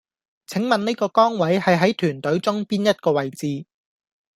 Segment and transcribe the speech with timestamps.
[0.47, 3.67] 請問呢個崗位係喺團隊中邊一個位置?